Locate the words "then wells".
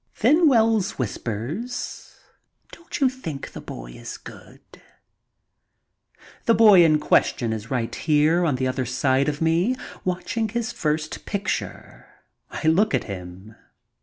0.21-0.97